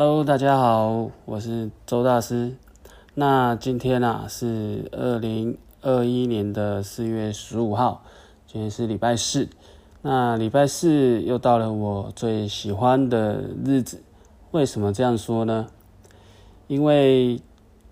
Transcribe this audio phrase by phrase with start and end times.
[0.00, 2.56] Hello，大家好，我是周大师。
[3.12, 8.02] 那今天啊是二零二一年的四月十五号，
[8.46, 9.50] 今天是礼拜四。
[10.00, 14.02] 那礼拜四又到了我最喜欢的日子。
[14.52, 15.66] 为什么这样说呢？
[16.66, 17.38] 因为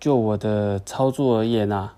[0.00, 1.92] 就我的操作而言啊，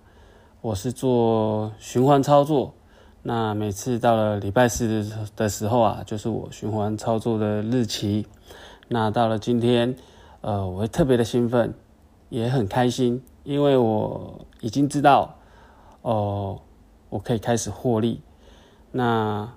[0.60, 2.74] 我是做循环操作。
[3.22, 5.06] 那每次到了礼拜四
[5.36, 8.26] 的时候啊，就是我循环操作的日期。
[8.92, 9.94] 那到了今天，
[10.40, 11.72] 呃，我会特别的兴奋，
[12.28, 15.36] 也很开心，因为我已经知道，
[16.02, 16.60] 哦，
[17.08, 18.20] 我可以开始获利。
[18.90, 19.48] 那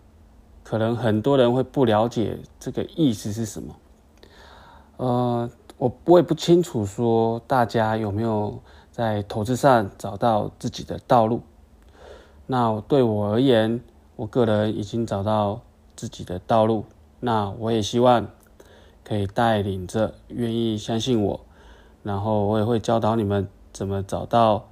[0.62, 3.76] 可能很多人会不了解这个意思是什么，
[4.98, 11.42] 呃，我我也不清楚说大家有没有在投资上找到自己的道路。
[12.46, 13.82] 那对我而言，
[14.16, 15.62] 我个人已经找到
[15.96, 16.86] 自己的道路。
[17.20, 18.28] 那我也希望
[19.04, 21.42] 可以带领着愿意相信我，
[22.04, 24.70] 然后我也会教导你们怎么找到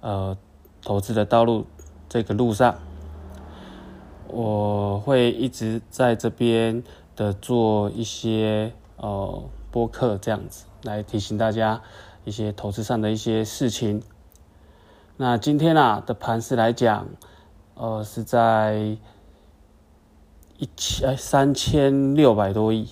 [0.00, 0.36] 呃
[0.82, 1.66] 投资的道路。
[2.06, 2.76] 这个路上，
[4.28, 6.84] 我会一直在这边
[7.16, 9.42] 的做一些呃
[9.72, 11.82] 播客，这样子来提醒大家
[12.24, 14.00] 一些投资上的一些事情。
[15.16, 17.08] 那今天啊的盘势来讲，
[17.74, 18.96] 呃，是在
[20.58, 22.88] 一千三千六百多亿。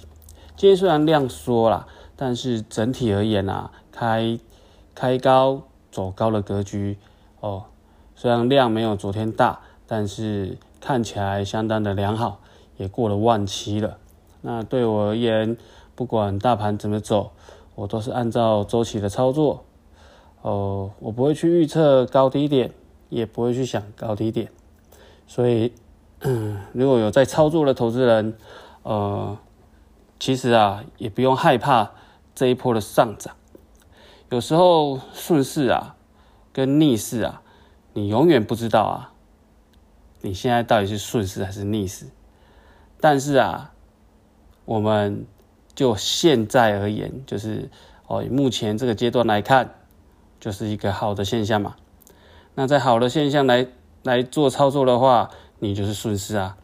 [0.62, 4.38] 今天虽然量缩了，但是整体而言啊，开
[4.94, 6.98] 开高走高的格局
[7.40, 7.64] 哦。
[8.14, 12.38] 虽然量没有昨天大，但是看起来相当的良好，
[12.76, 13.98] 也过了万七了。
[14.42, 15.56] 那对我而言，
[15.96, 17.32] 不管大盘怎么走，
[17.74, 19.64] 我都是按照周期的操作。
[20.42, 22.70] 哦，我不会去预测高低点，
[23.08, 24.48] 也不会去想高低点，
[25.26, 25.72] 所以，
[26.72, 28.36] 如果有在操作的投资人，
[28.84, 29.36] 呃，
[30.22, 31.90] 其实啊，也不用害怕
[32.32, 33.34] 这一波的上涨。
[34.30, 35.96] 有时候顺势啊，
[36.52, 37.42] 跟逆势啊，
[37.92, 39.12] 你永远不知道啊，
[40.20, 42.06] 你现在到底是顺势还是逆势。
[43.00, 43.72] 但是啊，
[44.64, 45.26] 我们
[45.74, 47.68] 就现在而言，就是
[48.06, 49.74] 哦，目前这个阶段来看。
[50.38, 51.74] 就是一个好的现象嘛，
[52.54, 53.66] 那在好的现象来
[54.04, 56.56] 来做操作的话，你就是顺势啊。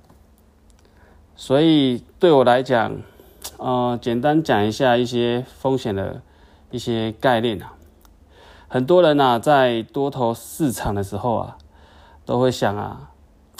[1.34, 3.00] 所以对我来讲，
[3.58, 6.22] 呃，简单讲一下一些风险的
[6.70, 7.74] 一些概念啊。
[8.68, 11.58] 很多人呐，在多头市场的时候啊，
[12.24, 13.10] 都会想啊，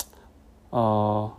[0.70, 1.32] 哦，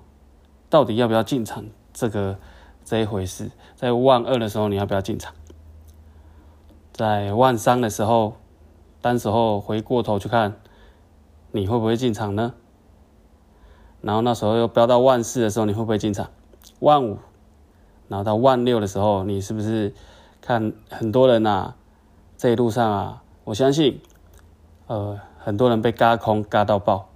[0.69, 1.65] 到底要不要进场？
[1.91, 2.37] 这个
[2.85, 5.33] 这一回事，在万二的时候你要不要进场？
[6.93, 8.35] 在万三的时候。
[9.01, 10.59] 当时候回过头去看，
[11.53, 12.53] 你会不会进场呢？
[14.01, 16.29] 然后那时候又飙到万四的时候，你会不会进场？
[16.79, 17.17] 万五，
[18.09, 19.93] 然后到万六的时候，你是不是
[20.41, 21.75] 看很多人呐？
[22.37, 24.01] 这一路上啊，我相信，
[24.87, 27.07] 呃，很多人被嘎空嘎到爆，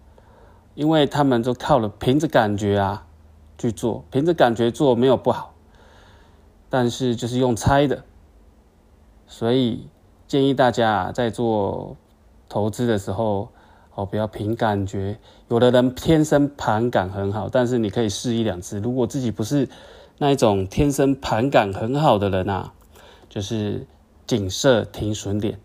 [0.76, 3.06] 因为他们都靠了凭着感觉啊
[3.58, 5.54] 去做，凭着感觉做没有不好，
[6.70, 8.06] 但是就是用猜的，
[9.28, 9.90] 所以。
[10.26, 11.96] 建议大家在做
[12.50, 13.50] 投资的时候，
[13.94, 15.20] 哦，不要凭感觉。
[15.48, 18.80] 有的人天生盘感很好，但是你可以试一两次。
[18.80, 19.70] 如果自己不是
[20.24, 22.72] 那一种天生盘感很好的人啊，
[23.28, 23.86] 就是
[24.26, 25.60] 仅设停损点，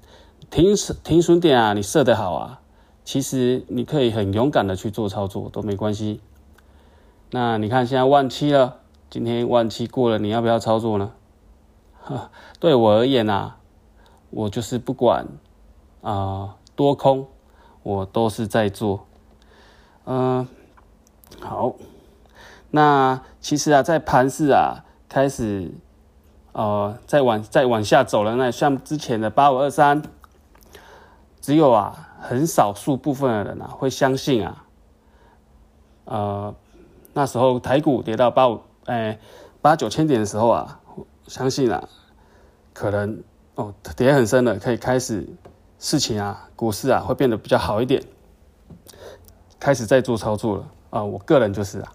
[0.51, 0.75] 停
[1.05, 2.61] 停损点啊，你设得好啊，
[3.05, 6.21] 其实你可以很勇敢的去做操作都没关系。
[7.31, 11.13] 那你看现在万七了，今天万七过了，你要不要操作呢？
[12.59, 13.59] 对我而言啊。
[14.31, 15.29] 我就是不管
[16.03, 17.29] 啊多空，
[17.85, 19.07] 我都是在做。
[20.05, 20.49] 嗯，
[21.39, 21.77] 好，
[22.71, 25.73] 那其实啊，在盘市啊开始
[26.53, 30.03] 呃再往再往下走了，那像之前的八五二三，
[31.41, 34.65] 只有啊很少数部分的人啊会相信啊，
[36.05, 36.55] 呃
[37.15, 39.19] 那时候台股跌到八五哎
[39.61, 40.81] 八九千点的时候啊，
[41.27, 41.89] 相信啊
[42.73, 43.23] 可能。
[43.59, 45.29] 哦，跌很深了，可以开始
[45.81, 48.01] 事情啊，股市啊会变得比较好一点，
[49.59, 51.93] 开始在做操作了啊，我个人就是啊，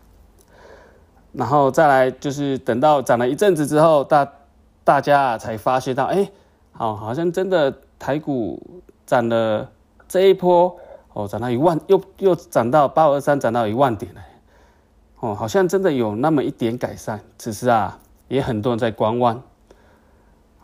[1.34, 4.32] 然后再来就是等到涨了一阵子之后，大
[4.84, 6.30] 大家才发现到，哎，
[6.72, 9.70] 好，好像真的台股涨了
[10.08, 10.78] 这一波，
[11.14, 14.22] 哦，涨到一万，又又涨到八五二三，涨到一万点了，
[15.20, 19.42] 哦，好像真的有那么一点改善，只是啊，也很多人在观望。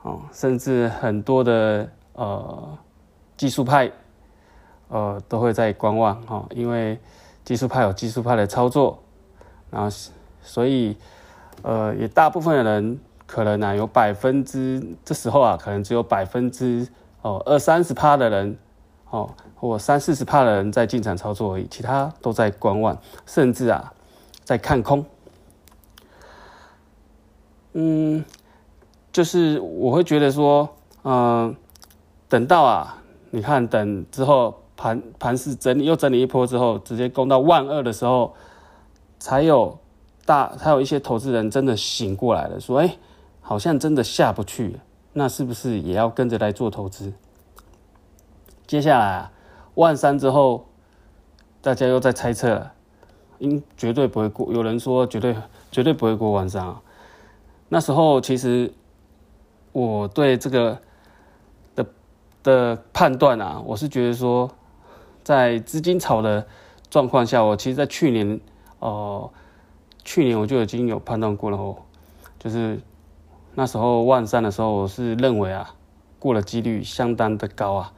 [0.01, 2.77] 哦，甚至很多的呃
[3.36, 3.92] 技术派，
[4.88, 6.98] 呃都会在观望哈，因为
[7.44, 8.98] 技术派有技术派的操作，
[9.69, 9.89] 然后
[10.42, 10.96] 所以
[11.62, 16.88] 呃也大部分的人可能啊有百分之这时候啊，可能只有百分之
[17.22, 18.58] 哦二三十趴的人
[19.10, 23.94] 哦，或三四十趴的人在进场操作而已，其他都在观望，甚至啊
[24.44, 25.06] 在看空。
[27.74, 28.24] 嗯，
[29.12, 30.70] 就是我会觉得说，
[31.04, 31.56] 嗯，
[32.28, 33.02] 等到啊，
[33.32, 38.34] 你看等之后盘盘势整理又整理一波之后，直接攻到万二的时候，
[39.20, 39.78] 才有
[40.30, 42.98] 大还有一些投资人真的醒过来了，说，哎，
[43.42, 44.80] 好像真的下不去，
[45.14, 47.12] 那是不是也要跟着来做投资？
[48.68, 49.31] 接下来啊，
[49.74, 50.68] 万三之后，
[51.64, 52.74] 大家又在猜测了，
[53.40, 55.36] 应绝对不会过，有人说绝对
[55.72, 56.80] 绝对不会过万三啊。
[57.70, 58.72] 那时候其实
[59.72, 60.80] 我对这个
[61.74, 61.84] 的
[62.44, 64.52] 的判断啊，我是觉得说，
[65.24, 66.46] 在资金潮的
[66.88, 68.40] 状况下，我其实，在去年
[68.78, 69.31] 哦，
[70.10, 71.78] 去年我就已经有判断过了哦，
[72.40, 72.82] 就是
[73.54, 75.76] 那时候万三的时候，我是认为啊，
[76.18, 77.94] 过了几率相当的高啊，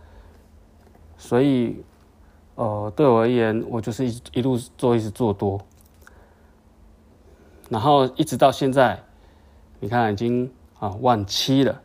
[1.18, 1.86] 所以
[2.56, 5.62] 呃，对我而言，我就是一一路做，一直做多，
[7.69, 9.02] 然后一直到现在。
[9.80, 11.81] 你看，已经啊万七了，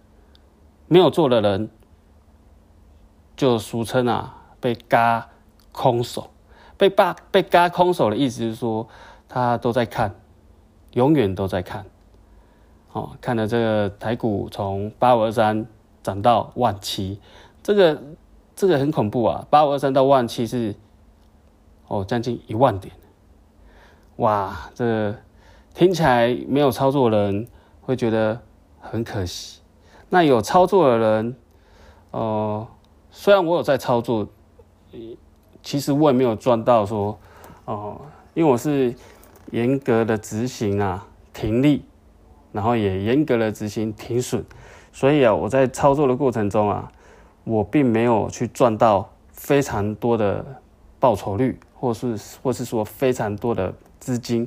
[0.89, 1.71] 没有做的人，
[3.37, 5.29] 就俗称啊被嘎
[5.71, 6.31] 空手，
[6.77, 8.89] 被扒被嘎空手的意思是说，
[9.29, 10.15] 他都在看，
[10.93, 11.85] 永远都在看，
[12.93, 15.67] 哦，看了这个台股从八五二三
[16.03, 17.21] 涨到万七，
[17.63, 18.03] 这个
[18.55, 20.75] 这个很恐怖啊，八五二三到万七是
[21.89, 22.95] 哦将近一万点，
[24.17, 25.15] 哇，这
[25.75, 27.47] 听起来没有操作的人。
[27.87, 28.41] 会觉得
[28.81, 29.61] 很可惜。
[30.09, 31.37] 那有操作的人，
[32.11, 32.67] 呃，
[33.13, 34.27] 虽然我有在操作，
[35.63, 37.17] 其实我也没有赚到说，
[37.65, 38.01] 哦，
[38.35, 38.93] 因为我是
[39.51, 41.85] 严格的执行啊停利，
[42.53, 44.45] 然后也严格的执行停损，
[44.93, 46.91] 所以啊，我在操作的过程中啊，
[47.45, 50.45] 我并没有去赚到非常多的
[50.99, 54.47] 报酬率，或是或是说非常多的资金，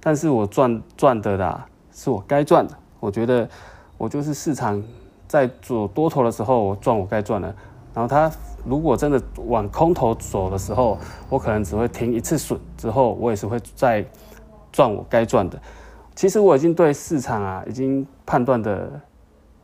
[0.00, 1.66] 但是我赚赚的啦。
[1.96, 3.48] 是我该赚的，我觉得
[3.96, 4.82] 我就是市场
[5.28, 7.54] 在做多头的时候，我赚我该赚的。
[7.94, 8.30] 然后它
[8.64, 10.98] 如果真的往空头走的时候，
[11.30, 14.04] 我可能只会停一次损，之后我也是会再
[14.72, 15.58] 赚我该赚的。
[16.14, 19.00] 其实我已经对市场啊，已经判断的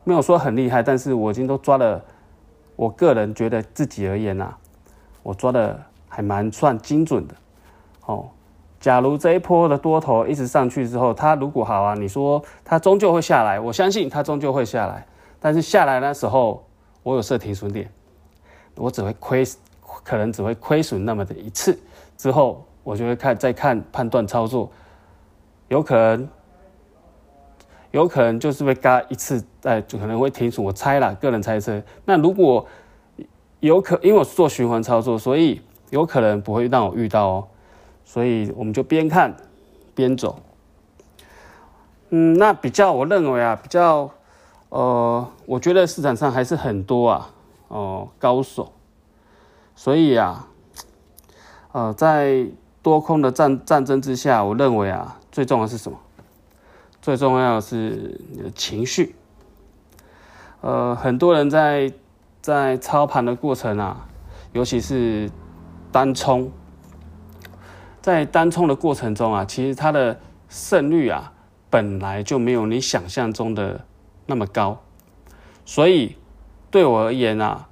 [0.04, 2.02] 没有说很厉害，但是我已经都抓了。
[2.76, 4.54] 我个人觉得自己而言呐，
[5.22, 5.78] 我抓的
[6.08, 7.34] 还蛮算精准的，
[8.06, 8.26] 哦。
[8.80, 15.06] 假如这一波的多头一直上去之后，它如果好啊，你说它终究会下来，我相信它终究会下来。
[15.38, 16.64] 但是下来那时候，
[17.02, 17.90] 我有设停损点，
[18.80, 19.44] 我只会亏，
[20.02, 21.78] 可能只会亏损那么的一次，
[22.16, 24.70] 之后我就会看再看判断操作，
[25.68, 26.28] 有可能，
[27.90, 30.64] 有可能就是被嘎一次，哎，就可能会停损。
[30.64, 31.80] 我猜了，个人猜测。
[32.04, 32.66] 那如果
[33.60, 35.60] 有可，因为我是做循环操作，所以
[35.90, 37.48] 有可能不会让我遇到哦。
[38.04, 39.36] 所以我们就边看
[39.94, 40.40] 边走。
[42.08, 44.10] 嗯，那比较我认为啊，比较
[44.70, 47.30] 呃，我觉得市场上还是很多啊，
[47.70, 48.72] 哦高手。
[49.74, 50.46] 所以啊，
[51.72, 52.46] 呃，在
[52.82, 55.98] 多空的战战争之下，我认为啊，最重要是什么？
[57.00, 59.16] 最重要的是你的情绪。
[60.60, 61.90] 呃，很多人在
[62.42, 64.06] 在操盘的过程啊，
[64.52, 65.30] 尤其是
[65.90, 66.52] 单冲。
[68.02, 71.32] 在单冲的过程中啊，其实它的胜率啊
[71.68, 73.84] 本来就没有你想象中的
[74.26, 74.78] 那么高，
[75.64, 76.16] 所以
[76.70, 77.66] 对我而言啊，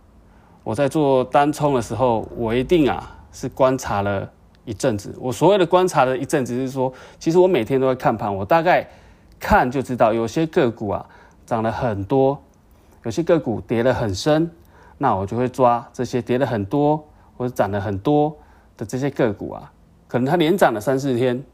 [0.65, 4.29] 我在做单冲的时候，我一定啊是观察了
[4.65, 5.15] 一阵子。
[5.21, 8.89] 我所谓的观察了一阵子，是说其实我每天都会看盘，我大概
[9.39, 11.07] 看就知道有些个股啊
[11.47, 12.43] 涨了很多，
[13.05, 14.51] 有些个股跌了很深，
[14.99, 18.37] 那我就会抓这些跌了很多或者涨了很多
[18.77, 19.73] 的这些个股啊。
[20.09, 21.45] 可能它连涨了三四天，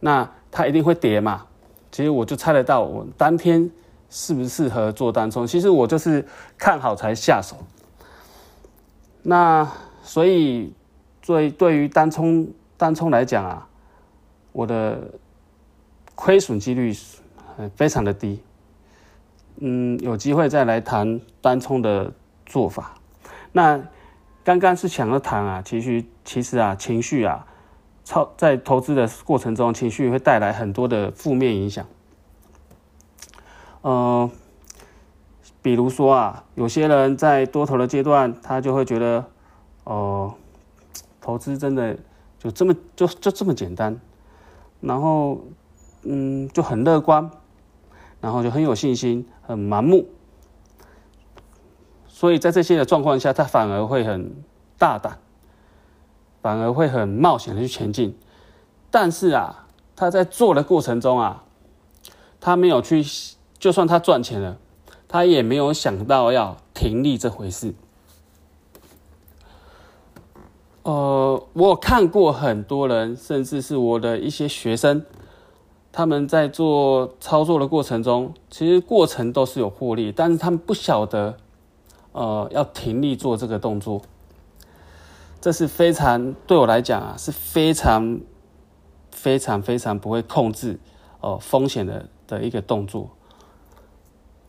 [0.00, 1.44] 那它一定会跌嘛？
[1.92, 3.70] 其实我就猜得到，我当天
[4.12, 5.46] 适不适合做单冲。
[5.46, 6.24] 其实我就是
[6.58, 7.56] 看好才下手。
[9.22, 9.66] 那
[10.02, 10.74] 所以，
[11.24, 13.66] 对对于单冲单冲来讲啊，
[14.52, 15.00] 我的
[16.14, 16.94] 亏损几率
[17.74, 18.42] 非常的低。
[19.56, 22.12] 嗯，有机会再来谈单冲的
[22.44, 22.94] 做法。
[23.52, 23.80] 那
[24.44, 27.46] 刚刚是想要谈啊，其实其实啊，情绪啊。
[28.04, 31.86] 超在投资的过程中，情绪会带来很多的负面影响。
[33.82, 34.30] 呃，
[35.60, 39.24] 比如说啊，有些人在多头的阶段，他就会觉得，
[39.84, 40.34] 哦，
[41.20, 41.96] 投资真的
[42.38, 44.00] 就这么就就这么简单，
[44.80, 45.40] 然后
[46.02, 47.30] 嗯就很乐观。
[48.22, 50.06] 然后就很有信心，很盲目。
[52.06, 54.44] 所以在这些的状况下，他反而会很
[54.78, 55.18] 大胆，
[56.40, 58.16] 反而会很冒险的去前进。
[58.92, 61.42] 但是啊，他在做的过程中啊，
[62.38, 63.02] 他没有去，
[63.62, 64.58] 就算他赚钱了，
[65.06, 67.74] 他也没有想到要停利这回事。
[70.82, 75.06] 呃，我有看过很多人，甚至是我的一些学生，
[75.92, 81.36] 他们在做操作的过程中，其实过程都是有获利，但是他们不晓得。
[82.10, 84.02] 呃，要停利做这个动作，
[85.40, 88.20] 这是非常对我来讲啊，是非常
[89.12, 90.80] 非常非常不会控制
[91.20, 93.08] 哦风险的的一个动作。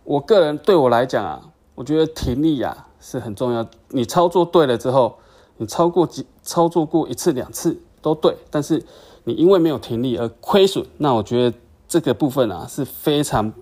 [0.04, 1.42] 我个人对我来讲啊，
[1.76, 3.66] 我觉得停利啊是很重要。
[3.90, 5.18] 你操作对了之后，
[5.58, 8.84] 你超过几操作过一次两次都对，但是
[9.24, 11.58] 你因为没有停利而亏损，那我觉得
[11.88, 13.54] 这个部分啊是非常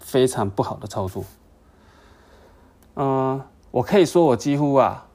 [0.00, 1.24] 非常不好的操作。
[2.96, 5.06] 嗯，我可以说我几乎啊，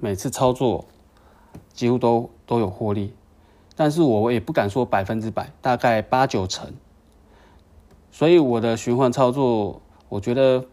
[0.00, 0.84] 每次操作
[1.72, 3.14] 几乎都都有获利，
[3.76, 6.72] 但是我也不敢说百分之百，大概八九成。
[8.10, 10.64] 所以我的循环操作，我觉得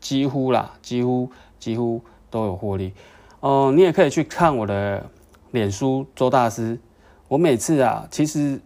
[0.00, 2.92] 几乎啦，几乎几乎都有获利。
[3.40, 5.08] 哦，你也可以去看我的
[5.50, 6.80] 脸书周大师，
[7.28, 8.60] 我每次啊，其实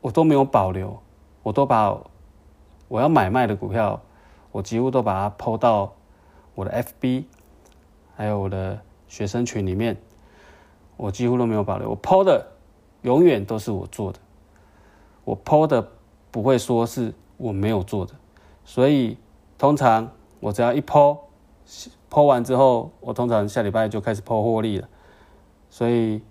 [0.00, 1.00] 我都没有保留，
[1.42, 1.96] 我都把
[2.88, 4.00] 我要买卖的股票。
[4.52, 5.94] 我几乎都把它抛到
[6.56, 7.22] 我的 FB，
[8.16, 9.96] 还有我的学生群里面，
[10.96, 11.88] 我几乎都没有保留。
[11.88, 12.44] 我抛的
[13.02, 14.18] 永远都是我做的，
[15.22, 15.88] 我抛的
[16.30, 18.14] 不会说是我没有做的。
[18.64, 19.16] 所以
[19.58, 21.18] 通常我只要一抛，
[22.08, 24.88] 抛完之后，我通常下礼拜就开始抛获利了。
[25.68, 26.22] 所以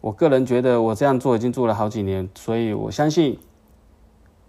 [0.00, 3.38] 我个人觉得我这样做已经做了好几年，所以我相信，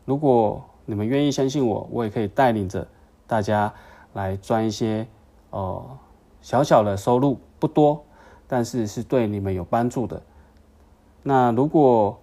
[0.05, 2.87] 如果你们愿意相信我，我也可以带领着
[3.27, 3.73] 大家
[4.13, 5.07] 来赚一些
[5.49, 5.97] 哦
[6.41, 8.03] 小小的收入，不多，
[8.47, 10.21] 但是是对你们有帮助的。
[11.23, 12.19] 那如果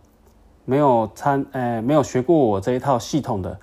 [0.66, 3.58] 没有参，呃，没有学过我这一套系统的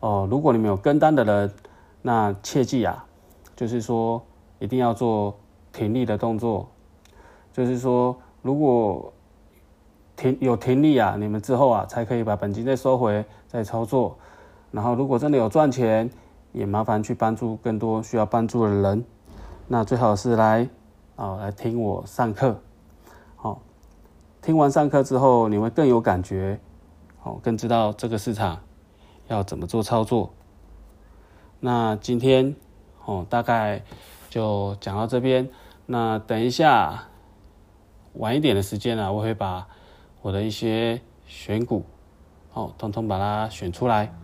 [0.00, 1.52] 哦，如果你们有跟单的人，
[2.02, 3.06] 那切记啊，
[3.54, 4.20] 就是说
[4.58, 5.38] 一定要做
[5.72, 6.68] 停利的动作，
[7.52, 9.12] 就是说如果
[10.16, 14.18] 停有停利啊，你们之后啊才可以把本金再收回，再操作。
[14.72, 16.10] 然后，如果真的有赚钱，
[16.52, 19.04] 也麻烦去帮助更多需要帮助的人。
[19.68, 20.68] 那最好是来
[21.14, 22.60] 啊，来听我上课。
[24.42, 26.60] 听完上课之后，你会更有感觉，
[27.18, 28.60] 好，更知道这个市场
[29.26, 30.32] 要怎么做操作。
[31.58, 32.54] 那今天
[33.04, 33.82] 哦，大概
[34.28, 35.48] 就讲到这边。
[35.86, 37.04] 那等一下
[38.14, 39.66] 晚一点的时间呢，我会把
[40.22, 41.84] 我的一些选股，
[42.52, 44.14] 哦，通通把它选出来。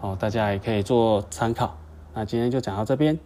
[0.00, 1.76] 哦，大家也可以做参考。
[2.14, 3.18] 那今天就讲到这边。